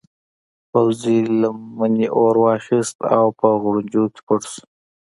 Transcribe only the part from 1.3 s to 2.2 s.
لمنې